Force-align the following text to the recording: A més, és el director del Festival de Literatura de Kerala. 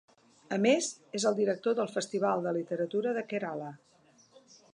A 0.55 0.57
més, 0.61 0.87
és 1.19 1.27
el 1.31 1.37
director 1.41 1.77
del 1.81 1.91
Festival 1.99 2.43
de 2.47 2.55
Literatura 2.57 3.15
de 3.19 3.27
Kerala. 3.35 3.71